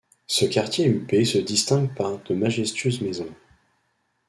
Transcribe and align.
Ce 0.25 0.45
quartier 0.45 0.87
huppé 0.87 1.25
se 1.25 1.37
distingue 1.37 1.93
par 1.93 2.17
de 2.23 2.33
majestueuses 2.33 3.01
maisons. 3.01 3.29